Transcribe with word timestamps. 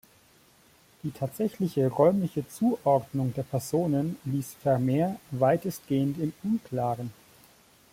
Die 1.03 1.11
tatsächliche 1.11 1.85
räumliche 1.87 2.47
Zuordnung 2.47 3.35
der 3.35 3.43
Personen 3.43 4.17
ließ 4.25 4.55
Vermeer 4.55 5.19
weitestgehend 5.29 6.17
im 6.17 6.33
Unklaren. 6.41 7.13